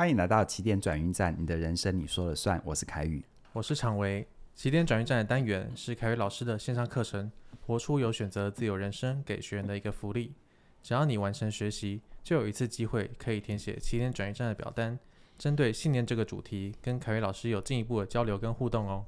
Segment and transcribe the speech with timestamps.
[0.00, 2.58] 欢迎来到起点转运站，你的人生你说了算。
[2.64, 3.22] 我是凯宇，
[3.52, 4.26] 我是常维。
[4.54, 7.30] 起点转运站的单元是凯宇老师的线上课程，
[7.66, 10.32] 活出有选择自由人生给学员的一个福利。
[10.82, 14.98] 只要你完成学习，就有一次机会可以填写起点转运站的表单，
[15.36, 19.04] 针对信念这个主题，跟凯宇老师有进一步的交流跟互动哦。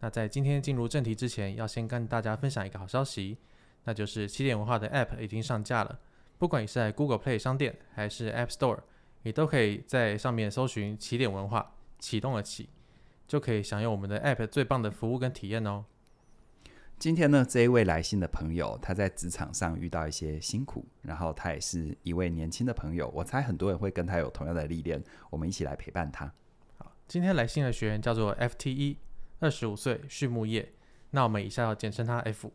[0.00, 3.38] 那在今天进入正题之前，要先跟大家分享一个好消息，
[3.84, 5.98] 那就是起点文化的 App 已经上架了。
[6.36, 8.80] 不管你是在 Google Play 商店还是 App Store。
[9.22, 12.68] 你都可以在上面搜寻“起点文化”，启动了起，
[13.26, 15.84] 就可以享用我们的 App 最棒的服务跟体验哦。
[16.98, 26.32] 今天呢，这一位来信的朋友，他在职场上遇到一些辛苦，然后他也是一位年轻的朋友，我猜很多人会跟他有同样的历练，我们一起来陪伴他。
[26.76, 28.96] 好，今天来信的学员叫做 FTE，
[29.38, 30.72] 二十五岁，畜牧业，
[31.10, 32.52] 那我们以下要简称他 F。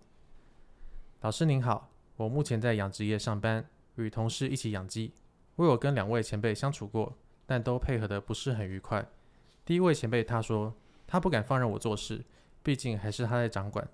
[1.22, 5.14] 老师您好，我目前在养殖业上班，与同事一起养鸡。
[5.56, 9.06] 我有跟两位前辈相处过，但都配合得不是很愉快。
[9.64, 10.74] 第一位前辈他说，
[11.06, 12.24] 他不敢放任我做事，
[12.64, 13.88] 毕竟还是他在掌管。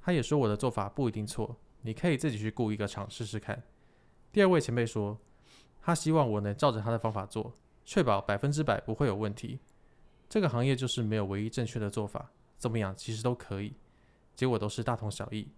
[0.00, 3.62] 他也说我的做法不一定错，你可以自己去雇一个厂试试看。
[4.32, 5.18] 第二位前辈说，
[5.80, 7.52] 他希望我能照着他的方法做，
[7.84, 9.58] 确保百分之百不会有问题。
[10.28, 13.74] 这个行业就是没有唯一正确的做法，怎么样其实都可以，
[14.34, 15.48] 结果都是大同小异。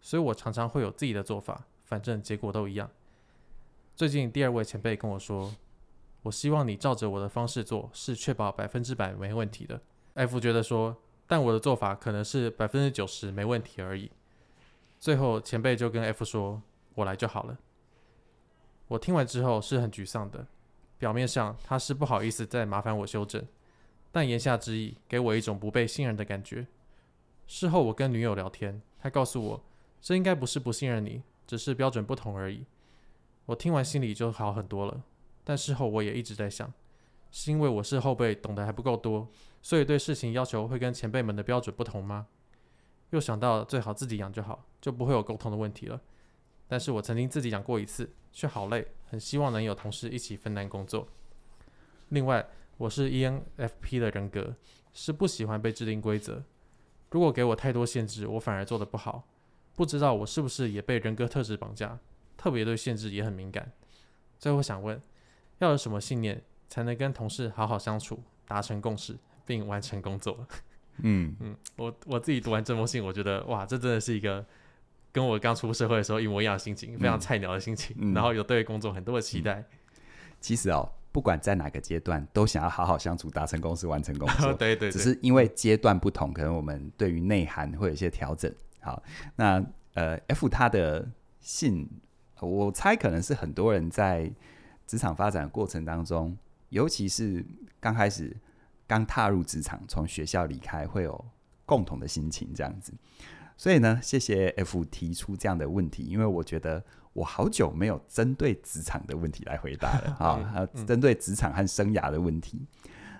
[0.00, 2.90] 所以我常常会有自己的做法，反正结果都一样。
[3.96, 5.54] 最近第二位前辈跟我说
[6.22, 9.80] ：“我希望你照着我的方式做，是确保百分之百没问题的。
[10.14, 10.96] ”F 觉得说
[11.28, 14.10] ：“但我的做法可能是百分之九十没问题而已。”
[14.98, 16.60] 最后前辈就跟 F 说
[16.96, 17.56] ：“我来就好了。”
[18.88, 20.44] 我听完之后是很沮丧的，
[20.98, 23.46] 表面上他是不好意思再麻烦我修正，
[24.10, 26.66] 但言下之意给我一种不被信任的感觉。
[27.46, 29.64] 事后我跟女友聊天，她告诉我
[30.02, 32.66] ：“这应该不是不信任你，只是标准不同而已。”
[33.46, 35.02] 我听完心里就好很多了，
[35.42, 36.72] 但事后我也一直在想，
[37.30, 39.28] 是因为我是后辈，懂得还不够多，
[39.60, 42.26] 所以对事情要求会跟前辈们的标准不同吗？
[43.10, 46.00] 又想到最好自己养就好，就不会有沟通的问题了。
[46.66, 51.06] 但是我曾经自己养过一次，却好累，很希望能有同事一起分担工作。
[52.08, 54.56] 另外，我是 ENFP 的人格，
[54.92, 56.42] 是不喜欢被制定规则。
[57.10, 59.28] 如果给我太多限制，我反而做得不好。
[59.76, 61.98] 不知道我是不是也被人格特质绑架？
[62.36, 63.72] 特别对限制也很敏感。
[64.38, 65.00] 最后想问，
[65.58, 70.46] 要有什么信念才能跟同事好好相处，达成共识，并完成工作？
[70.98, 74.44] 嗯 嗯，我我自己读完这封信，我觉得哇，这真的是一个
[75.10, 77.96] 跟我刚出社会的时候一模一样的心情，非常菜鸟的心情。
[77.98, 79.64] 嗯、然后有对工作很多的期待。
[80.40, 84.52] 其实哦，不管在哪个阶段，都想要好好相处，达成共识，完成工作。
[84.58, 88.52] 对，对对，只是因为阶段不同，可能我们对于内涵会有一些调整。
[88.80, 89.02] 好，
[89.36, 89.64] 那
[89.94, 91.08] 呃，F 他的
[91.40, 91.88] 信。
[92.44, 94.30] 我猜可能是很多人在
[94.86, 96.36] 职场发展的过程当中，
[96.68, 97.44] 尤其是
[97.80, 98.36] 刚开始
[98.86, 101.24] 刚踏入职场，从学校离开，会有
[101.64, 102.92] 共同的心情这样子。
[103.56, 112.66] 所以呢，谢谢 F 提出这样的问题，因为我觉得我好久没有针对职场的问题来回答了 啊，针对职场和生涯的问题。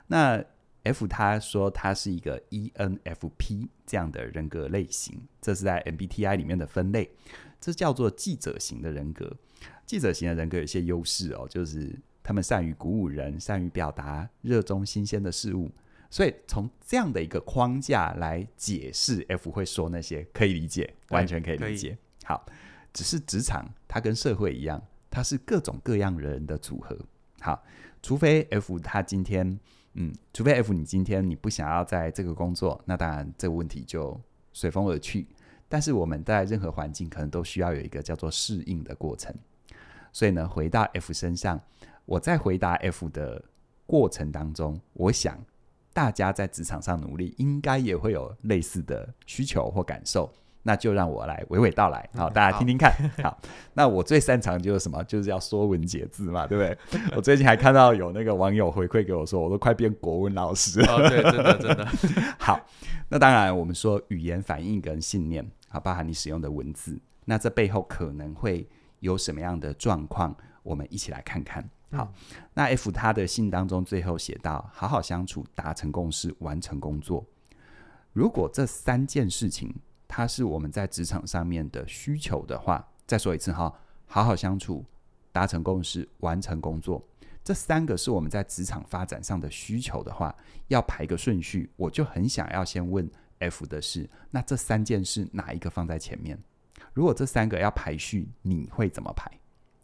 [0.08, 0.44] 那
[0.84, 7.10] F 他说他是一个 ENFP 这样的人格类型，这是在 MBTI 里面的分类。
[7.60, 9.34] 这叫做记者型的人格。
[9.86, 15.70] 记者型的人格有一些优势哦，就是他们善于鼓舞人，善于表达，热衷新鲜的事物。
[16.10, 21.96] 所以从这样的一个框架来解释，F 会说那些可以理解，完全可以理解。
[22.24, 22.46] 好，
[22.92, 24.80] 只是职场它跟社会一样，
[25.10, 26.96] 它是各种各样人的组合。
[27.40, 27.64] 好，
[28.02, 29.58] 除非 F 他今天，
[29.94, 34.20] 嗯，除非 F 你今天你不想要在这个工作，那当然这个问题就
[34.52, 35.26] 随风而去。
[35.68, 39.34] 但是我们在任何环境可能都需要有一个叫做适应的过程，
[40.12, 41.60] 所以呢，回到 F 身上，
[42.04, 43.42] 我在回答 F 的
[43.86, 45.38] 过程当中，我想
[45.92, 50.32] 大家在职场上努力，应该也会有类似的需求或感受。
[50.66, 52.90] 那就让我来娓娓道来，好，大家听听看。
[53.22, 53.38] 好， 好，
[53.74, 55.04] 那我最擅长就是什么？
[55.04, 57.00] 就是要说文解字嘛，对不对？
[57.14, 60.92] 我最近还看到有那个网友回馈给我说，我都快变国文老师了。
[60.94, 61.86] 哦，对，真的真的。
[62.40, 62.58] 好，
[63.10, 68.66] 那当然，我们说语言反应跟信念，好，包含你使用的文字，那这背后可能会
[69.00, 70.34] 有什么样的状况？
[70.62, 71.62] 我们一起来看看。
[71.92, 77.22] 好，嗯、那 F 他的信当中最后写到：好好相处，达成共识，完成工作。
[78.14, 79.74] 如果这三件事情，
[80.16, 83.74] 它是我们在职场上面的需求的话，再说一次哈，
[84.06, 84.84] 好好相处，
[85.32, 87.04] 达成共识，完成工作，
[87.42, 90.32] 这三个是我们在职场发展上的需求的话，
[90.68, 96.40] 要排个顺序，我就很想要先问 F 的是，那这三件事哪一个放在前面？
[96.92, 99.28] 如果这三个要排序，你会怎么排？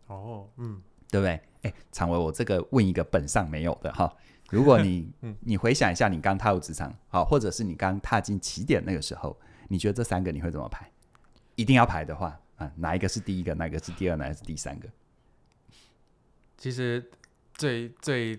[0.07, 0.81] 哦，嗯，
[1.11, 1.41] 对不对？
[1.63, 4.17] 哎，常伟，我这个问一个本上没有的哈。
[4.49, 5.11] 如果你
[5.43, 9.37] 你回想一下，你刚踏入职场，好，或者是你刚踏进起点那个时候，
[9.73, 10.91] 你觉得这三个你会怎么排？
[11.55, 13.55] 一定要排的话啊，哪一个是第一个？
[13.55, 14.17] 哪个是第二？
[14.17, 14.89] 哪个是第三个？
[16.59, 17.11] 其实
[17.55, 18.39] 最最。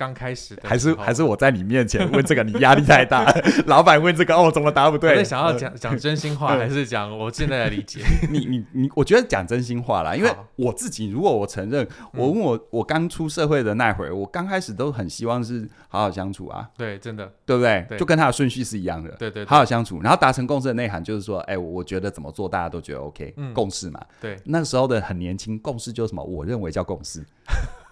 [0.00, 3.30] 刚开始的还是还是我在你面前问这个，你压力太大。
[3.66, 5.18] 老板问这个，哦，怎么答不对？
[5.18, 8.00] 我想要讲讲真心话， 还是讲我现在的理解？
[8.32, 16.66] 你你你，我觉得讲真心话啦，因为我自己，如果我承认，我问我我刚出社会的那会儿，我刚开始都很希望是好好相处啊。
[16.78, 17.86] 对，真的，对不对？
[17.98, 19.10] 就跟他的顺序是一样的。
[19.18, 24.00] 对对，好好相处，然后达成共识的内涵就是说，哎，我觉得怎么做大家都觉得 OK，共识嘛。
[24.18, 26.24] 对，那时候的很年轻，共识就是什么？
[26.24, 27.22] 我认为叫共识。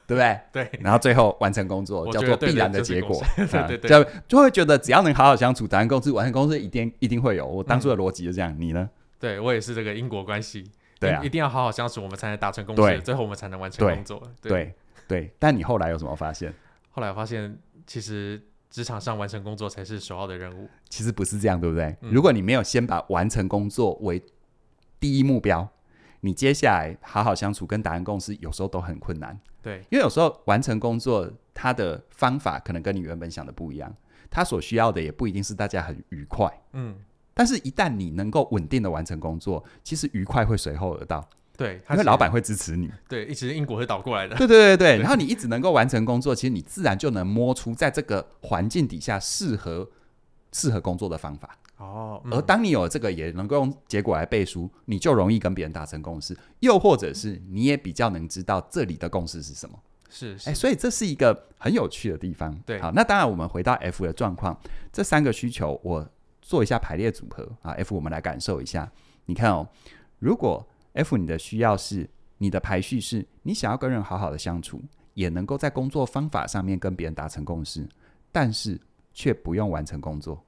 [0.09, 0.41] 对不对？
[0.51, 7.47] 对，然后最后完成工作叫做必然的结果， 对对对，就就会觉得只要能好好相处，达成共识，完成共识一定一定会有。
[7.47, 8.89] 我当初的逻辑是这样，你呢？
[9.21, 10.65] 对我也是这个因果关系，
[10.99, 14.23] 对啊，一定要好好相处，我们才能达成共识，最后我们才能完成工作。
[14.41, 14.75] 对
[15.07, 16.55] 对，但你后来有什么发现？
[16.91, 20.71] 后来我发现，其实职场上完成工作才是首要的任务。
[20.89, 21.95] 其实不是这样，对不对？
[22.01, 24.23] 如果你没有先把完成工作为
[24.99, 25.69] 第一目标，
[26.21, 29.39] 你接下来好好相处跟达成共识，有时候都很困难。
[29.63, 33.95] 对，因为有时候完成工作，它的方法可能跟你原本想的不一样，
[34.31, 36.51] 它所需要的也不一定是大家很愉快。
[36.73, 36.97] 嗯，
[37.35, 41.29] 但是，一旦你能够稳定的完成工作，其实愉快会随后而到。
[41.57, 42.89] 对，因为老板会支持你。
[43.09, 44.37] 对，一直因果会倒过来的。
[44.37, 49.91] 对对对对，然后你一直能够完成工作，其实你自然就能摸出在这个环境底下适合
[50.53, 51.59] 适合工作的方法。
[51.79, 59.79] 哦，而当你有这个，也能够用结果来背书，你就容易跟别人达成共识，又或者是你也比较能知道这里的共识是什么。
[60.11, 62.53] 是，哎，所以这是一个很有趣的地方。
[62.67, 64.59] 对，好，那当然我们回到 F 的状况，
[64.93, 66.05] 这三个需求我
[66.43, 67.73] 做一下排列组合啊。
[67.73, 68.91] F 我们来感受一下，
[69.27, 69.69] 你看哦，
[70.19, 72.09] 如果 F 你的需要是
[72.39, 74.83] 你的排序是你想要跟人好好的相处，
[75.15, 77.87] 也能够在工作方法上面跟别人达成共识，
[78.33, 78.81] 但是
[79.13, 80.43] 却不用完成工作。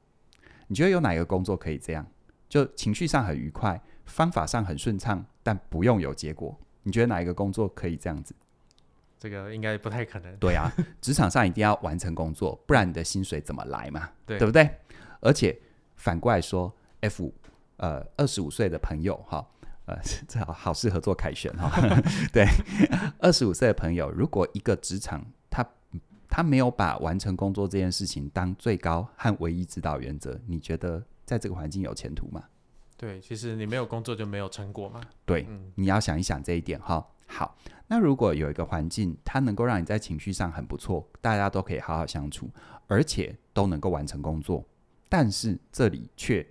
[0.71, 2.07] 你觉得有哪一个工作可以这样？
[2.49, 6.57] 就情绪上很愉快，方法上很顺畅，但不用有结果。
[6.85, 8.33] 你觉得哪一个工作可以这样子？
[9.19, 10.37] 这个应该不太可能。
[10.37, 14.11] 对啊，职场上一定要完成工作，不然你的薪水怎么来嘛？
[14.25, 14.71] 对，对不对？
[15.21, 15.59] 而且
[15.97, 17.35] 反过来说，F
[17.79, 19.45] 呃二十五岁的朋友哈，
[19.87, 21.71] 呃 这好好适合做凯旋哈。
[22.33, 22.47] 对，
[23.19, 25.27] 二十五岁的朋友，如果一个职场
[26.31, 26.43] 他。
[26.50, 32.43] 没有把完成工作这件事情当最高和唯一指导原则，你觉得在这个环境有前途吗？
[32.97, 35.00] 对，其实你没有工作就没有成果嘛。
[35.25, 37.06] 对，嗯、你要想一想这一点哈。
[37.27, 37.56] 好，
[37.87, 42.50] 那如果有一个环境，它能够让你在情绪上很不错，大家都可以好好相处，
[42.88, 44.65] 而且都能够完成工作，
[45.09, 46.44] 但是这里却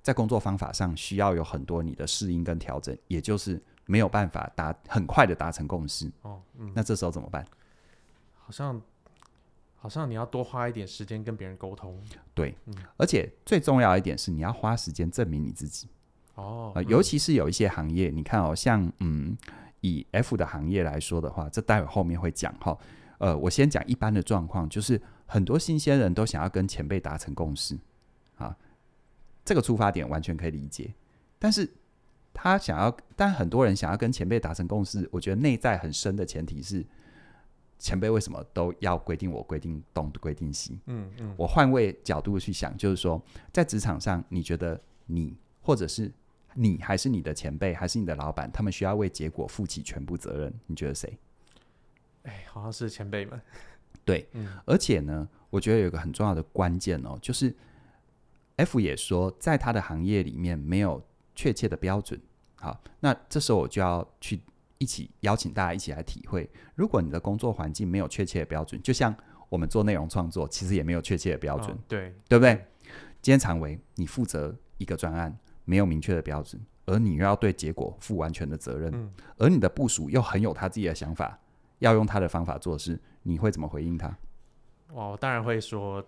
[0.00, 6.10] 在工作方法上需要有很多你的适应跟调整，也就是没有办法达很快的达成共识。
[6.22, 7.44] 哦，嗯，那这时候怎么办？
[8.38, 8.80] 好像。
[9.82, 12.00] 好像你要多花一点时间跟别人沟通，
[12.32, 15.88] 对，嗯、而且最重要一点是你要花时间证明你自己。
[16.36, 19.36] 哦，呃，尤其是有一些行业，嗯、你看哦，像嗯，
[19.80, 22.78] 以 F 的行业来说的话，这待会后面会讲哈。
[23.18, 27.76] 呃，我先讲一般的状况，就是很多新鲜人都想要跟前辈达成共识，
[28.36, 28.56] 啊，
[29.44, 30.94] 这个出发点完全可以理解。
[31.40, 31.68] 但是
[32.32, 36.86] 他想要，但很多人想要跟前辈达成共识，我觉得内在很深的前提是。
[37.82, 40.78] 前辈为什么都要规定我规定东规定西？
[40.86, 43.20] 嗯嗯，我换位角度去想，就是说，
[43.52, 46.08] 在职场上，你觉得你或者是
[46.54, 50.54] 你，还是你的前辈，还是你的老板，他们需要为结果负起全部责任？
[50.68, 51.18] 你觉得谁？
[52.22, 53.40] 哎，好像是前辈们。
[54.04, 57.52] 对，嗯，而且呢，我觉得有一个很重要的关键哦，就是
[58.54, 62.20] F 也说，在他的行业里面没有确切的标准。
[62.54, 64.40] 好，那这时候我就要去。
[64.82, 69.14] 一起邀请大家一起来体会，如果你的工作环境没有确切的标准，就像
[69.48, 72.66] 我们做内容创作，其实也没有确切的标准，哦、对对不对？
[73.20, 81.38] 今天常为，你负责一个专案，没有明确的标准，而你又要对结果负完全的责任，嗯、而你的部署又很有他自己的想法，
[81.78, 84.08] 要用他的方法做事，你会怎么回应他？
[84.94, 86.04] 哇，我当然会说，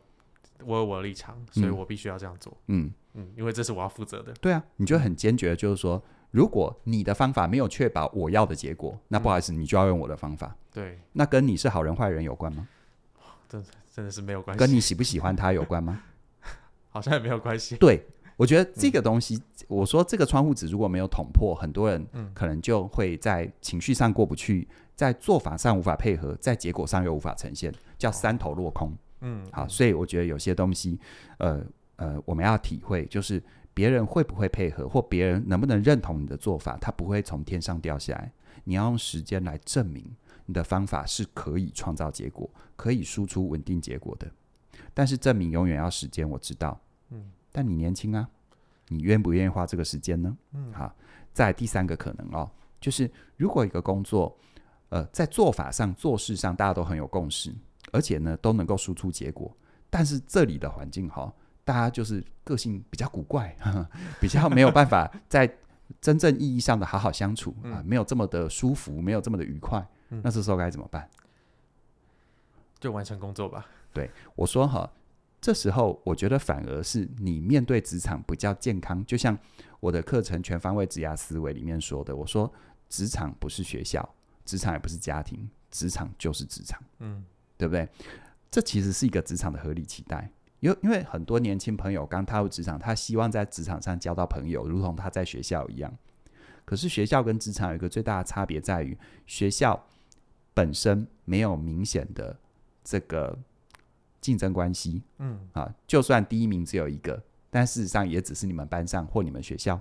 [0.64, 2.52] 我有我的立场，所以我必须要这样做。
[2.66, 2.92] 嗯嗯，
[3.36, 4.32] 因为这是我要负责的。
[4.40, 6.02] 对啊，你就很坚决，就是说。
[6.30, 10.52] 如果你的方法没有确保我要的结果，那不好意思，你就要用我的方法。
[10.72, 12.66] 对，那跟你是好人坏人有关吗？
[13.48, 14.58] 真真的是没有关系。
[14.58, 16.02] 跟你喜不喜欢他有关吗？
[16.90, 17.76] 好像也没有关系。
[17.76, 18.04] 对，
[18.36, 22.04] 我觉得这个东西，我说这个窗户纸如果没有捅破，很多人
[22.34, 24.66] 可能就会在情绪上过不去，
[24.96, 28.92] 在做法上无法配合，在结果上又无法呈现，叫三头落空。
[29.20, 30.98] 嗯，好，所以我觉得有些东西，
[31.38, 31.64] 呃
[31.96, 33.42] 呃，我们要体会就是。
[33.76, 38.32] 别人会不会配合，或别人能不能认同你的做法，他不会从天上掉下来。
[38.62, 40.14] 你要用时间来证明
[40.46, 44.30] 你的方法是可以创造结果，可以输出稳定结果的。
[44.94, 46.80] 但是证明永远要时间，我知道。
[47.10, 48.28] 嗯，但你年轻啊，
[48.86, 50.38] 你愿不愿意花这个时间呢？
[50.52, 50.94] 嗯，好。
[51.32, 52.48] 在第三个可能哦，
[52.80, 54.38] 就是如果一个工作，
[54.90, 57.52] 呃，在做法上、做事上，大家都很有共识，
[57.90, 59.52] 而且呢，都能够输出结果，
[59.90, 61.34] 但是这里的环境哈、哦，
[61.64, 63.90] 大家就是个性比较古怪，呵 呵
[64.20, 65.50] 比较没有办法在
[66.00, 71.08] 真正意义上的好好相处啊，没有这么的舒服，没有这么的愉快，嗯、那这时候该怎么办？
[72.78, 73.66] 就完成工作吧。
[73.92, 74.90] 对，我说哈，
[75.40, 79.04] 这时候我觉得反而是你面对职场比较健康。
[79.06, 79.38] 就像
[79.80, 82.52] 我的课程《全方位职涯思维》里面说的，我说
[82.88, 84.06] 职场不是学校，
[84.44, 86.82] 职场也不是家庭，职场就是职场。
[86.98, 87.24] 嗯，
[87.56, 87.88] 对不对？
[88.50, 90.30] 这其实是一个职场的合理期待。
[90.64, 95.92] 因因为很多年轻朋友刚踏入职场，他希望在职场上交到朋友，如同他在学校一样。
[96.64, 99.86] 可是学校跟职场有一个最大的差别在于，学校
[100.54, 102.36] 本身没有明显的
[102.82, 103.38] 这个。
[104.24, 109.78] 竞争关系，嗯啊，就算第一名只有一个，但事实上也只是你们班上或你们学校，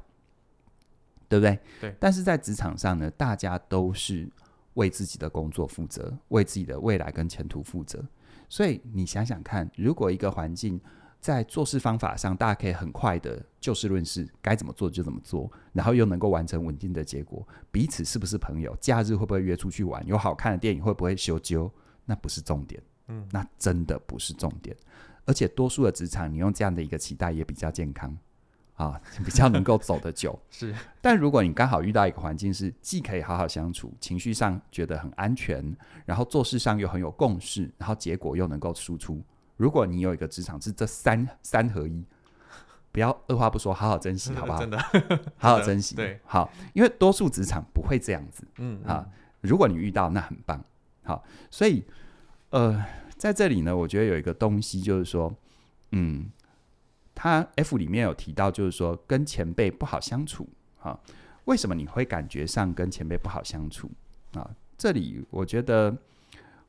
[1.30, 1.58] 对不对？
[1.80, 1.96] 对。
[1.98, 4.30] 但是在职场上呢，大家都是
[4.74, 8.04] 为自己的工作负责，为自己的未来跟前途负责。
[8.53, 10.79] 所以你想想看，如果一个环境
[11.19, 18.77] 在做事方法上，大家可以很快的就事论事，该怎么做就怎么做，然后又能够完成稳定的结果，彼此是不是朋友？
[18.79, 20.05] 假日会不会约出去玩？
[20.05, 21.67] 有好看的电影会不会修纠？
[22.05, 22.79] 那不是重点。
[23.07, 24.77] 嗯，那真的不是重点，
[25.25, 28.15] 而且多数的职场，你用这样的一个期待也比较健康
[28.75, 30.38] 啊， 比较能够走得久。
[30.50, 35.75] 是，但如果你刚好遇到一个环境是既可以好好相处，情绪上觉得很安全，
[36.06, 39.24] 然后做事上又很有共识，然后结果又能够输出。
[39.58, 42.03] 如果你有一个职场是这三三合一，
[42.92, 44.60] 不要二话不说，好好珍惜， 好不好？
[44.60, 44.77] 真的，
[45.38, 45.96] 好好珍惜。
[45.96, 48.48] 对，好，因为多数职场不会这样子。
[48.58, 49.08] 嗯，啊，
[49.42, 50.63] 如果你遇到，那很棒。
[51.03, 51.84] 好，所以。
[52.50, 52.86] 呃，
[53.18, 55.36] 在这里呢，我觉得有一个东西，就是说，
[55.92, 56.30] 嗯，
[57.15, 60.48] 他 F 里面有提到，就是说跟前辈不好相处
[60.82, 61.00] 啊。
[61.46, 63.89] 为什么你会感觉上跟前辈不好相处
[64.34, 64.50] 啊？
[64.77, 65.96] 这里我觉得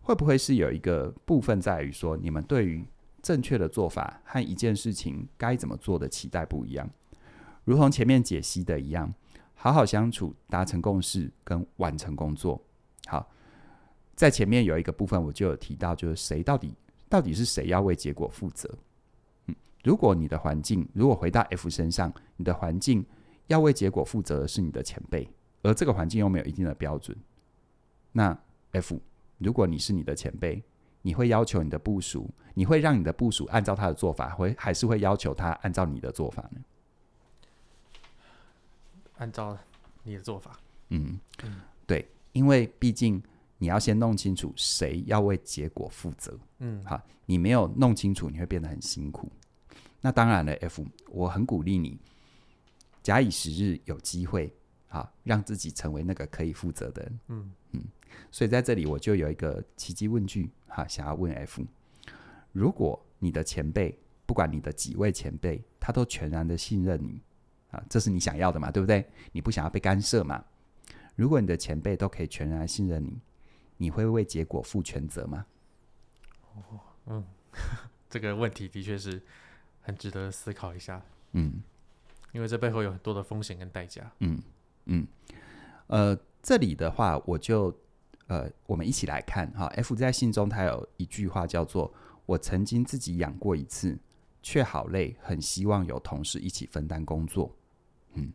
[0.03, 2.85] 会不会是有一个部分在于说，你们对于
[3.23, 6.89] 正确的做法和一件事情该怎么做的期待不一样，
[7.65, 9.13] 如同前面解析的一样，
[9.55, 12.61] 好好相处、达成共识跟完成工作，
[13.07, 13.31] 好。
[14.17, 16.73] 在前面有一个部分，我就有提到，就是谁到底
[17.09, 18.73] 到底是谁要为结果负责？
[19.85, 23.05] 嗯，如果你的环境，如果回到 F 身上，你的环境
[23.47, 25.29] 要为结果负责的是你的前辈，
[25.63, 27.17] 而这个环境又没有一定的标准，
[28.13, 28.37] 那
[28.73, 29.01] F，
[29.39, 30.63] 如果你是你的前辈，
[31.03, 36.61] 你会要求你的部署，你会让你的部署按照他的做法，会还是会要求他按照你的做法呢？
[39.19, 39.57] 按照
[40.03, 43.23] 你的做法，嗯嗯，对，因为毕竟。
[43.59, 49.31] 你要先弄清楚谁要为结果负责，嗯，好，你没有弄清楚，你会变得很辛苦。
[50.05, 51.99] 那当然了，F，我很鼓励你，
[53.03, 54.53] 假以时日，有机会，
[54.87, 57.85] 好，让自己成为那个可以负责的人，嗯嗯。
[58.31, 61.65] 所以在这里，我就有一个奇迹问句，哈，想要问 F：
[62.53, 67.19] 如果你的前辈，不管你的几位前辈，他都全然的信任你，
[67.71, 68.71] 啊，这是你想要的嘛？
[68.71, 69.09] 对不对？
[69.33, 70.45] 你不想要被干涉嘛？
[71.17, 73.19] 如果你的前辈都可以全然信任你。
[73.79, 75.47] 你会为结果负全责吗？
[76.55, 77.25] 哦，嗯，
[78.11, 79.21] 这个问题的确是
[79.85, 81.01] 很值得思考一下。
[81.33, 81.63] 嗯，
[82.33, 84.11] 因为这背后有很多的风险跟代价。
[84.19, 84.43] 嗯
[84.87, 85.07] 嗯，
[85.87, 87.73] 呃，这里的话，我就
[88.27, 89.67] 呃，我们一起来看哈。
[89.77, 91.93] F 在信中他有一句话叫做
[92.27, 93.99] ：“我曾经自己养过一次，
[94.43, 97.55] 却好累，很希望有同事一起分担工作。”
[98.15, 98.33] 嗯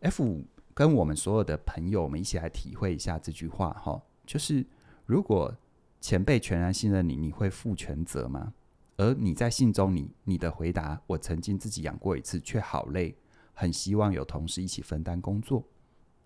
[0.00, 4.00] ，F 跟我们所有的朋友，我们一起来体会一下这句话哈。
[4.26, 4.64] 就是，
[5.06, 5.54] 如果
[6.00, 8.52] 前辈全然信任你，你会负全责吗？
[8.96, 13.16] 而你在信中你，你的回答，我曾经自己养过一次，却好累，
[13.52, 15.64] 很希望有同事一起分担工作。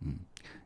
[0.00, 0.18] 嗯，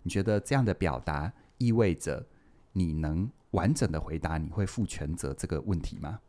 [0.02, 2.26] 你觉得这样的表达意味着
[2.72, 6.20] 你能完整的回答你会负全责这个问题吗？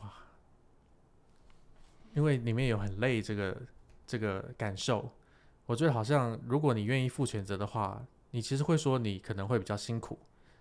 [0.00, 0.12] 哇，
[2.14, 3.62] 因为里面有很累这个
[4.06, 5.10] 这个感受，
[5.66, 8.04] 我觉得好像如果你愿意负全责的话。
[8.30, 10.18] 你其实会说你可能会比较辛苦，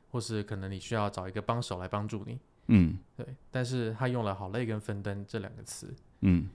[0.10, 2.40] 或是可能你需要找一个帮手来帮助你。
[2.68, 3.26] 嗯，对。
[3.52, 5.94] 但是他用了“好累”跟“分担”这两个词。
[6.22, 6.50] 嗯，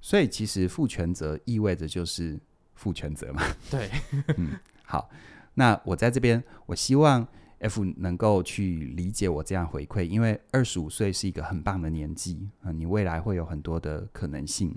[0.00, 2.38] 所以其实负全责意味着就是
[2.74, 3.42] 负全责嘛。
[3.70, 3.90] 对。
[4.36, 5.10] 嗯，好。
[5.54, 7.26] 那我在这边，我希望
[7.58, 14.76] F 能够去理解我这样回馈，因为二十五岁是一个很棒的年纪啊，你未来会有很多的可能性。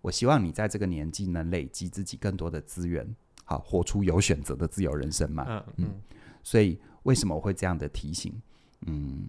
[0.00, 3.14] 我希望你在这个年纪能累积自己更多的资源。
[3.46, 5.44] 好活出有选择的自由人生嘛。
[5.46, 6.00] 嗯嗯，
[6.42, 8.32] 所以为什么我会这样的提醒？
[8.86, 9.28] 嗯，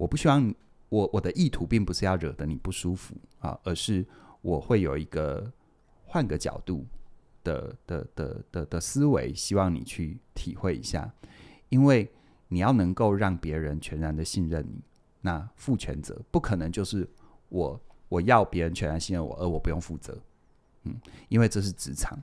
[0.00, 0.54] 我不希望
[0.88, 4.02] 我我的意图并不是要惹得你不舒服啊，而是
[4.40, 5.52] 我会有一个
[6.06, 6.86] 换个角度
[7.44, 11.12] 的的的的的思维，希望你去体会一下，
[11.68, 12.10] 因为
[12.48, 14.82] 你要能够让别人全然的信任你，
[15.20, 17.06] 那负全责不可能就是
[17.50, 17.78] 我
[18.08, 20.18] 我要别人全然信任我，而我不用负责。
[20.84, 22.18] 嗯，因为这是职场。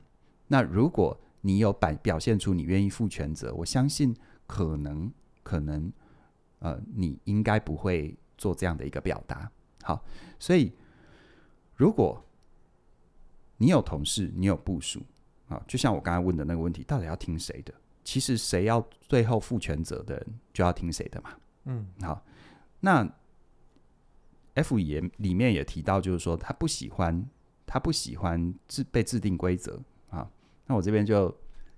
[0.47, 4.15] 那如果你有表表现出你愿意负全责，我相信
[4.47, 5.11] 可能
[5.43, 5.93] 可能。
[6.59, 9.49] 呃，你应该不会做这样的一个表达。
[9.83, 10.03] 好，
[10.39, 10.73] 所以
[11.75, 12.21] 如果
[13.57, 15.01] 你有同事，你有部署，
[15.47, 17.73] 啊，就像我刚才问的那个问题，到底要听谁的？
[18.03, 21.31] 其实谁要最后负全责的人，就要听谁的嘛。
[21.65, 22.25] 嗯，好。
[22.79, 23.07] 那
[24.55, 27.23] F 也里面也提到，就是说他不喜欢，
[27.65, 30.29] 他不喜欢制被制定规则啊。
[30.65, 31.35] 那我这边就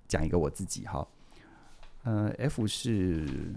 [0.07, 1.07] 讲一个我自己哈。
[2.03, 3.53] 呃，F 是。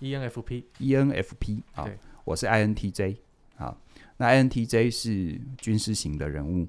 [0.00, 1.88] ENFP，ENFP 啊，
[2.24, 3.16] 我是 INTJ
[3.56, 3.76] 啊。
[4.16, 6.66] 那 INTJ 是军师型的人物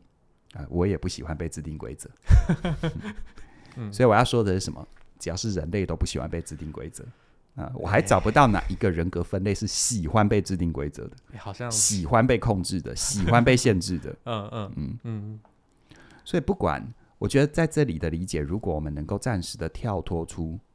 [0.53, 2.10] 啊，我也不喜欢被制定规则。
[3.77, 4.86] 嗯、所以我要说的是什么？
[5.19, 7.03] 只要是人类都不喜欢被制定规则
[7.55, 7.72] 啊。
[7.75, 14.15] 我还找不到哪一个人格分类是喜欢被制定规则的，好像喜欢被控制的，喜欢被限制的。
[14.25, 15.39] 嗯嗯嗯嗯。
[16.24, 16.86] 所以不管，
[17.17, 20.66] 我觉得在这里的理解，如果我们能够暂时的跳脱出啊。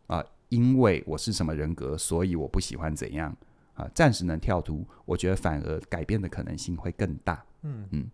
[0.53, 3.35] 因为我是什么人格，所以我不喜欢怎样
[3.73, 3.91] 啊？
[3.95, 7.43] 暂时能跳脱，我觉得反而改变的可能性会更大。
[7.63, 8.11] 嗯嗯，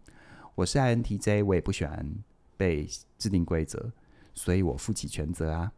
[0.55, 2.09] 我是 INTJ，我也不喜欢
[2.57, 2.87] 被
[3.19, 3.91] 制定规则，
[4.35, 5.73] 所以我负起全责啊。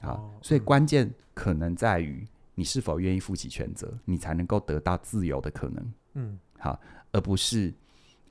[0.00, 5.92] 好，哦、所以关键可能在于你是否愿意负起全责，你才能够得到自由的可能。
[6.12, 7.74] 嗯，好，而不是，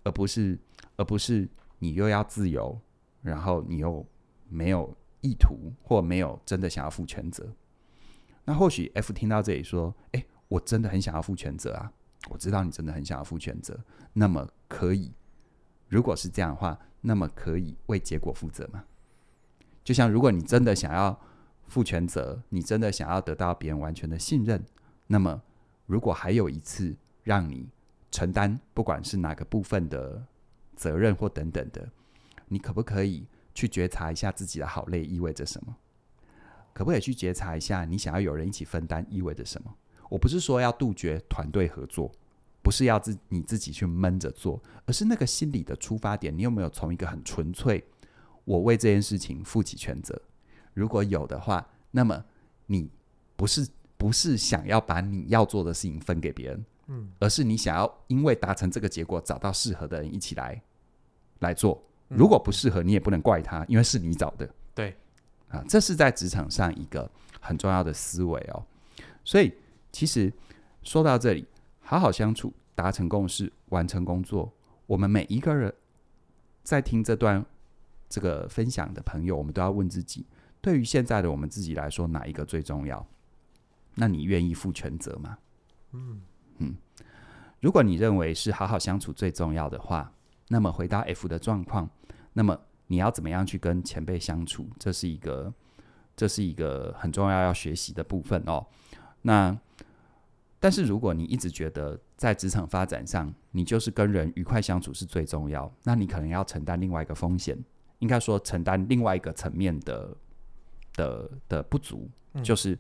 [0.06, 0.58] 而不是，
[0.96, 1.46] 而不是
[1.78, 2.80] 你又要自由，
[3.22, 4.06] 然后你又
[4.48, 4.96] 没有。
[5.24, 7.51] 意图或没有真的想要负全责，
[8.44, 11.91] 那或许 F 听到这里说：“诶，我真的很想要负全责啊！
[12.30, 13.80] 我知道你真的很想要负全责，
[14.12, 15.13] 那么可以，
[15.88, 18.84] 如果是这样的话，那么可以为结果负责吗？
[19.82, 21.17] 就像如果你真的想要
[21.67, 24.63] 负全责，你真的想要得到别人完全的信任，
[25.08, 25.41] 那么
[25.86, 27.69] 如果还有一次让你
[28.12, 30.26] 承担，不管是哪个部分的
[30.76, 31.89] 责任或等等的，
[32.50, 35.76] 你可不可以？”去觉察一下自己的好累意味着什么？
[36.74, 39.74] 可不可以去觉察一下你想要有人一起分担意味着什么？
[40.10, 42.12] 我不是说要杜绝团队合作，
[42.62, 47.84] 不是要自你自己去闷着做，而是那个心理的出发点，你有没有从一个很纯粹，
[48.44, 50.20] 我为这件事情负起全责？
[50.74, 52.26] 如果有的话，那么
[52.66, 52.89] 你
[53.36, 60.62] 不是不是想要把你要做的事情分给别人，嗯，而是你想要因为达成这个结果，找到适合的人一起来
[61.39, 61.84] 来做。
[62.15, 64.49] 如果不适合，你也不能怪他，因为是你找的。
[64.73, 64.95] 对，
[65.49, 68.65] 啊，这是在职场上一个很重要的思维哦。
[69.23, 69.54] 所以，
[69.91, 70.32] 其实
[70.84, 71.47] 说到这里，
[71.82, 74.52] 好好相处，达成共识，完成工作，
[74.86, 75.73] 我们每一个人
[76.63, 77.45] 在听这段
[78.10, 80.26] 这个分享的朋友，我们都要问自己：
[80.62, 83.06] 对于现在的我们自己来说，哪一个最重要？
[83.95, 85.38] 那你愿意负全责吗？
[85.91, 86.21] 嗯
[86.60, 86.76] 嗯，
[87.60, 90.12] 如果你认为是好好相处最重要的话，
[90.47, 91.89] 那么回到 F 的状况。
[92.34, 94.67] 那么你要怎么样去跟前辈相处？
[94.79, 95.53] 这是一个，
[96.15, 98.65] 这是一个很重要要学习的部分哦。
[99.21, 99.58] 那
[100.60, 107.58] 但是如果你一直觉得在职场发展上，你就是跟人愉快相处是最重要，那你可能要承担另外一个风险，
[107.99, 110.15] 应该说承担另外一个层面的
[110.93, 112.77] 的的不足，嗯、就是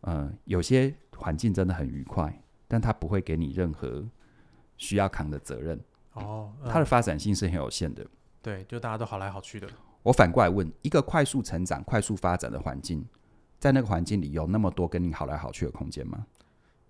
[0.00, 4.04] 呃，有些环境真的很愉快，但它不会给你任何
[4.76, 5.78] 需要扛的责任
[6.12, 8.06] 哦，嗯、它的发展性是很有限的。
[8.40, 9.68] 对，就大家都好来好去的。
[10.02, 13.04] 我反过来问：一个快速成长、快速发展的环境，
[13.58, 16.26] 在那个环境里有那么多跟你好来好去的空间吗？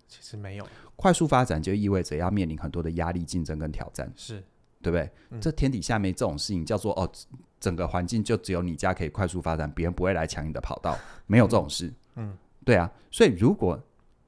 [0.07, 0.67] 其实没有。
[0.95, 4.43] 快速发展就意味着要面临很多的压力、竞争跟挑战，是
[4.81, 5.09] 对不对？
[5.29, 7.09] 嗯、这天底下没这种事情，叫做哦，
[7.59, 11.93] 整个环境就只有你家可以快速发展，别人不会来抢你的跑道，没有这种事。
[12.15, 12.91] 嗯，对啊。
[13.09, 13.79] 所以如果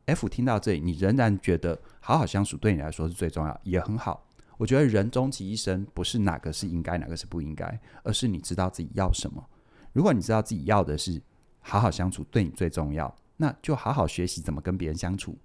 [0.05, 4.24] F 听到这里，你仍然觉得好好相处对你来说是最重要，也很好。
[4.57, 9.43] 我觉得人终其一生，不是哪个是应该，哪个是不应该，而是你知道自己要什么。
[9.91, 11.21] 如果你知道自己要的是
[11.59, 15.37] 好好相处，对你最重要，那就好好学习怎么跟别人相处。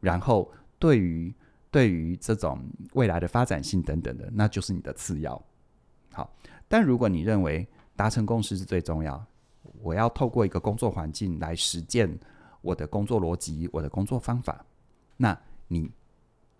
[0.00, 1.34] 然后，对于
[1.70, 2.62] 对于这种
[2.94, 5.42] 未来的发展性等等的，那就是你的次要。
[6.12, 6.34] 好，
[6.66, 9.22] 但如果你认为达成共识是最重要，
[9.82, 12.18] 我要透过一个工作环境来实践
[12.62, 14.64] 我的工作逻辑、我的工作方法，
[15.16, 15.38] 那
[15.68, 15.90] 你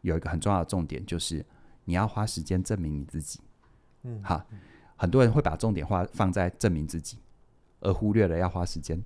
[0.03, 1.45] 有一个很重要的重点就是。
[1.87, 3.41] 你要花时间证明你自己，
[4.03, 4.47] 嗯，好，
[4.97, 7.17] 很多人会把重点花放在证明自己，
[7.81, 9.03] 而忽略了要花时间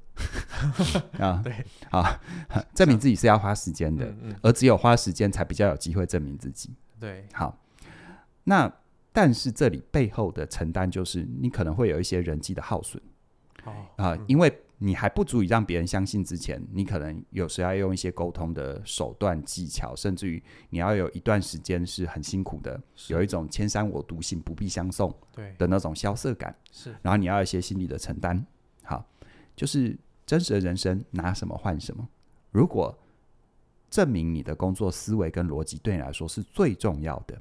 [1.18, 1.40] 啊。
[1.44, 2.20] 对，啊，
[2.74, 6.74] 证明自己是要花时间的，嗯嗯而只有花时间才比较有机会证明自己。
[6.98, 7.56] 对，好，
[8.44, 8.70] 那
[9.12, 13.02] 但是这里背后的承担就是你可能会有一些人际的耗损
[13.64, 14.52] 哦啊，嗯因为。
[14.82, 26.56] 你还不足以让别人相信之前，你可能有时要用一些沟通的手段技巧，甚至于你要有一段时间是很辛苦的，有一种千山我独行，不必相送对的那种萧瑟感。
[26.72, 28.42] 是然后你要有一些心理的承担。
[28.82, 29.04] 好，
[29.54, 32.08] 就是真实的人生拿什么换什么。
[32.50, 32.98] 如果
[33.90, 37.38] 证明你的工作思维跟逻辑对你来说是最重要的，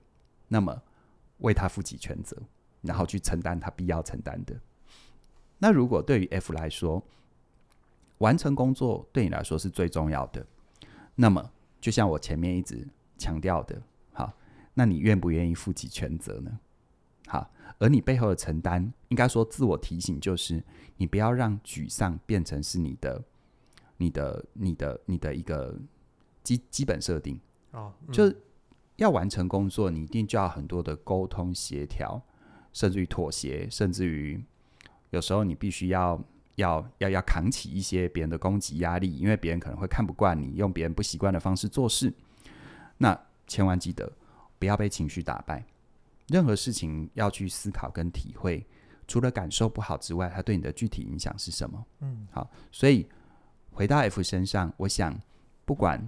[0.50, 0.78] 那么
[1.38, 2.36] 为他负起全责，
[2.82, 4.54] 然后去承担他必要承担的。
[5.58, 7.02] 那如果对于 F 来说，
[8.20, 10.46] 完成工作对你来说是最重要的，
[11.16, 11.52] 那么
[11.82, 14.32] 就像我前面一直强调的，好，
[14.74, 16.60] 那你愿不愿意负起全责呢？
[17.28, 20.62] 好，而你背后的承担，应该说自我提醒，就是
[20.98, 23.24] 你不要让沮丧变成是你的、
[23.98, 25.80] 你的、你的、你的一个
[26.44, 27.40] 基基本设定。
[27.72, 28.34] 哦，嗯就
[28.98, 32.22] 要完成工作，你一定就要很多的沟通协调，
[32.74, 34.44] 甚至于妥协，甚至于
[35.12, 36.22] 有时候你必须要。
[36.60, 42.14] 要要要扛起一些别人的攻击压力，因为别人可能会看不惯你用别人不习惯的方式做事。
[42.98, 43.18] 那
[43.48, 44.12] 千万记得
[44.60, 45.66] 不要被情绪打败。
[46.28, 48.64] 任何事情要去思考跟体会，
[49.08, 51.86] 除了感受不好之外，它对你的具体影响是什么？
[52.02, 53.10] 嗯，好，所以
[53.72, 55.20] 回到 F 身上，我想
[55.66, 56.08] 不管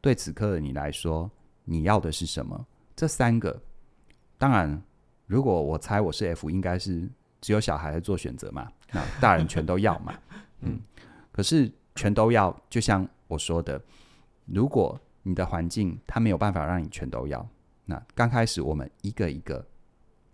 [0.00, 1.28] 对此刻的你来说，
[1.64, 2.66] 你要的是什么？
[2.94, 3.60] 这三个，
[4.38, 4.80] 当然，
[5.26, 7.08] 如果我猜我是 F，应该是
[7.40, 8.70] 只有小孩在做选择嘛。
[8.92, 10.18] 那大人全都要嘛，
[10.60, 10.80] 嗯，
[11.30, 13.80] 可是全都要，就像我说的，
[14.46, 17.48] 如果你的环境它没有办法让你全都要，
[17.84, 19.64] 那刚开始我们一个一个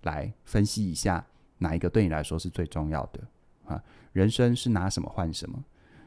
[0.03, 1.23] 来分析一下，
[1.59, 3.21] 哪一个对你来说是最重要的
[3.67, 3.83] 啊？
[4.13, 5.63] 人生是拿什么换什么？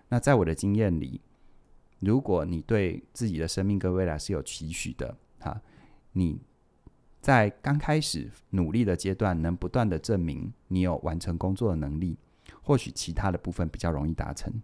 [0.07, 1.21] 那在我的经验里，
[1.99, 5.61] 如果你对自己的生命跟未来是有期许的，哈，
[6.13, 6.41] 你
[7.21, 12.17] 在刚开始努力的阶段，能不断的证明你有完成工作的能力。
[12.61, 14.61] 或许其他的部分比较容易达成，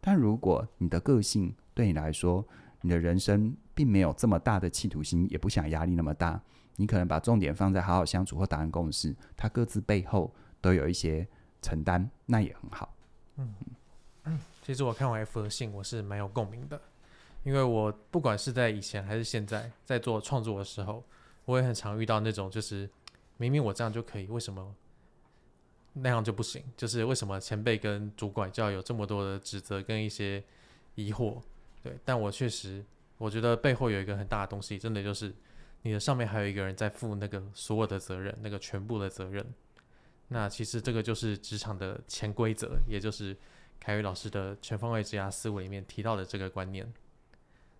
[0.00, 2.44] 但如果你的个性对你来说，
[2.80, 6.40] 你的人生并没有这么大的企图心，也不想压力那么大，
[6.74, 11.26] 你可能把重点放在好好相处或达成共识，它各自背后都有一些
[11.62, 12.92] 承担，那也很好。
[13.36, 13.54] 嗯
[14.24, 16.80] 嗯，其实我看完 F 的信，我是蛮有共鸣的，
[17.44, 21.04] 因为我不管是在以前还是现在，在做创作的时候，
[21.46, 22.88] 我也很常遇到那种，就是
[23.38, 24.74] 明明我这样就可以，为什么？
[25.94, 30.44] 那样就不行，就是为什么前辈跟主管就要有这么多的指责跟一些
[30.94, 31.40] 疑惑？
[31.82, 32.84] 对，但我确实，
[33.16, 35.34] 我觉得背后有一个很大的东西，真的就是
[35.80, 39.46] 你的上面还有一个人在负那个所有的责任，那个全部的责任。
[40.28, 43.34] 那其实这个就是职场的潜规则，也就是
[43.80, 46.92] 凯宇老师的全方位职涯思维里面提到的这个观念。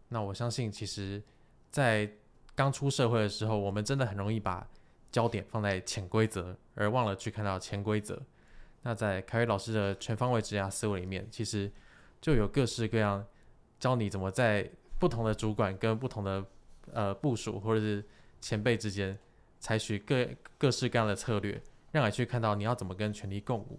[0.08, 1.22] 那我相信，其实，
[1.70, 2.10] 在
[2.56, 4.66] 刚出社会的时候，我们真的很容易把
[5.12, 8.20] 焦点放在潜规则，而忘了去看到潜规则。
[8.82, 11.70] 那在凯瑞老师的全方位职涯思维里面，其实
[12.20, 13.22] 就有各式各样
[13.78, 16.44] 教你怎么在不同的主管跟不同的
[16.92, 18.02] 呃部署或者是
[18.40, 19.18] 前辈之间，
[19.60, 21.60] 采取各各式各样的策略，
[21.92, 23.78] 让你去看到你要怎么跟权力共舞。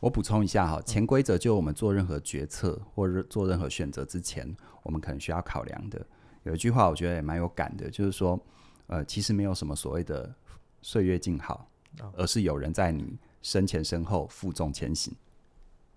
[0.00, 6.04] 我补充一下哈，潜规则就我们做任何决策或者做任何选择之前，我们可能需要考量的。
[6.42, 8.38] 有一句话我觉得也蛮有感的，就是说，
[8.86, 10.34] 呃，其实没有什么所谓的。
[10.82, 11.68] 岁月静好，
[12.16, 15.14] 而是有人在你身前身后负重前行。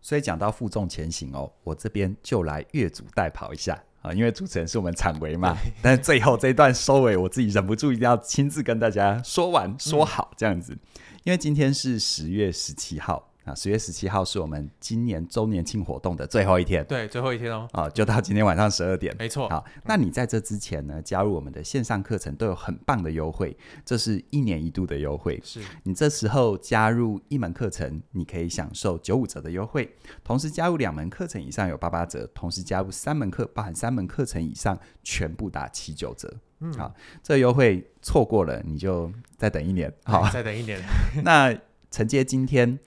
[0.01, 5.55] 所以讲到负重前行哦，我这边就来越俎代庖一下啊，因为主持人是我们场维嘛。
[5.81, 10.77] 但是最后这一段收尾，我自己忍不住一定要亲自跟大家说完说好这样子，
[11.23, 13.31] 因为今天是十月十七号。
[13.43, 19.49] 啊，十月十七号是我们今年周年庆活动的最后一天，对，最后一天哦，啊，就到今天晚上十二点，没错。
[19.49, 25.41] 好，那你在这之前呢，加入我们的线上课程都有很棒的优惠，这是一年一度的优惠。
[25.43, 29.83] 是你这时候加入一门课程，你可以享受九五折的优惠；
[30.23, 36.33] 同时加入两门课程以上有八八折；同时加入三门课，包含三门课程以上，全部打七九折。
[36.61, 39.93] 嗯，好，这个优惠错过了，你就再等一年。
[40.05, 40.79] 好，再等一年。
[41.25, 41.53] 那
[41.91, 42.79] 承接今天。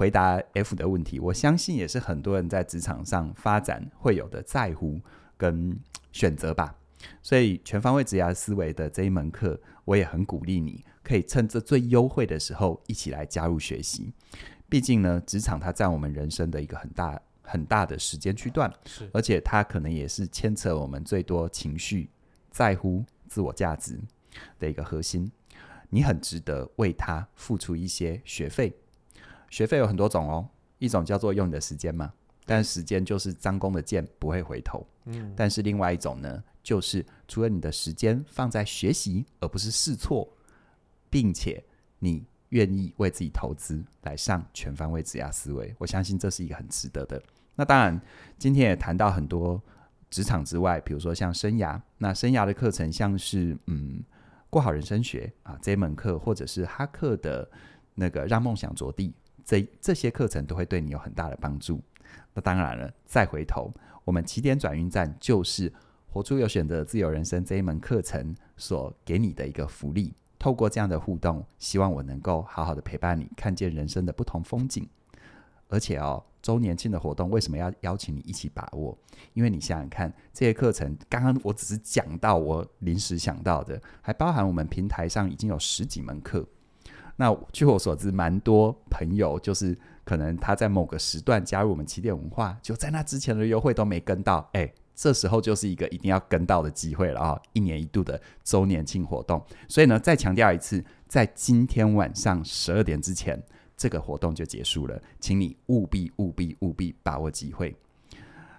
[0.00, 4.98] 回答 F 的问题，我相信也是很多人在职场上发展会有的在乎
[5.36, 5.78] 跟
[6.10, 6.74] 选择吧。
[7.20, 14.10] 所以全方位职涯思维的这一门课，我也很鼓励你，可以趁这最优惠的时候一起来加入学习。
[14.70, 22.08] 毕竟呢，职场它占我们人生的一个很大很大的时间区段，是，而且它可能也是牵扯我们最多情绪、
[22.50, 24.00] 在乎、自我价值
[24.58, 25.30] 的一个核心。
[25.90, 28.72] 你很值得为它付出一些学费。
[29.50, 32.10] 学费有很多种哦，一种叫做用你的时间嘛，
[32.46, 34.86] 但时间就是张弓的箭，不会回头。
[35.04, 40.26] 嗯，但是另外一种呢，就是除了你的时间放在学习，而不是试错，
[41.10, 41.62] 并且
[41.98, 47.22] 你愿意为自己投资来上全方位职涯思维，我相信这是一个很值得的。
[47.56, 48.00] 那当然，
[48.38, 49.60] 今天也谈到很多
[50.10, 54.02] 职场之外，比如说像生涯，那生涯的课程，像是嗯，
[54.48, 57.48] 过好人生学啊这一门课，或者是哈克的
[57.94, 59.12] 那个让梦想着地，
[59.50, 61.80] 这这些课程都会对你有很大的帮助。
[62.32, 65.72] 那当然了，再回头，我们起点转运站就是
[66.08, 70.14] 活出有选择的自由人生这一门课程所给你的一个福利。
[70.38, 74.88] 透过这样的互动，希望我能够好好的陪伴你，看见人生的不同风景。
[75.66, 78.96] 而且哦，周年庆的活动为什么要邀请你一起把握？
[79.34, 86.46] 因为你想想看，这些课程刚刚我只是讲到我临时想到的，还包含我们平台上已经有十几门课。
[87.20, 94.72] 那据我所知，蛮多朋友就是可能他在某个时段加入我们起点文化，就在那之前的优惠都没跟到，哎。
[94.94, 103.42] 这时候就是一个一定要跟到的机会了啊、一年一度的周年庆活动，所以呢，再强调一次，在今天晚上十二点之前，
[103.78, 107.74] 这个活动就结束了，请你务必务必务必把握机会。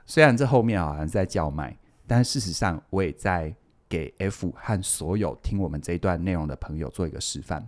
[0.07, 3.53] 虽然这后面好像在叫卖，但事实上我也在
[3.87, 7.67] 给 F 和所有听我们这一段内容的朋友做一个示范。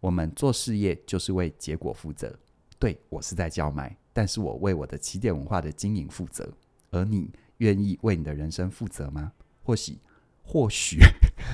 [0.00, 2.34] 我们做事业就是为结果负责，
[2.78, 6.52] 对，我是在叫卖，但是我为我的起点文化的经营负责，
[6.90, 7.30] 而你。
[7.60, 9.32] 愿意为你的人生负责吗？
[9.62, 9.98] 或许，
[10.42, 10.98] 或许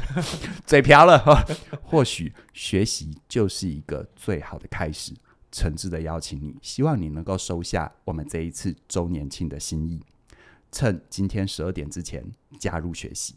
[0.64, 1.18] 嘴瓢了。
[1.82, 5.12] 或许学习就是一个最好的开始。
[5.50, 10.00] 诚挚的邀请你，希望你能够收下我们这一次周年庆的心意，
[10.70, 12.24] 趁今天十二点之前
[12.60, 13.34] 加入学习。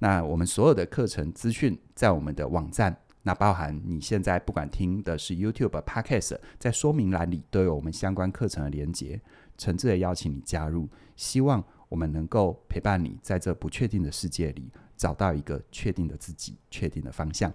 [0.00, 9.20] 那我们所有的课程资讯在我们的网站，那包含你现在不管听的是 YouTube、Podcast，在说明栏里都有我们相关课程的连结。
[9.56, 11.64] 诚挚的邀请你加入，希望。
[11.92, 17.52] 我们能够陪伴你在这不确定的世界里找到一个确定的自己、确定的方向。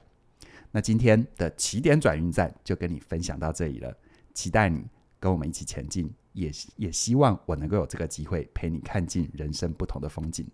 [0.70, 3.98] 那今天的起点转运站就跟你分享到这里了，
[4.36, 4.86] 期待你
[5.20, 10.48] 跟我们一起前进，也也希望我能够有这个机会陪你看尽人生不同的风景。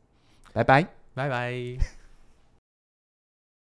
[0.54, 2.03] 拜拜，拜拜。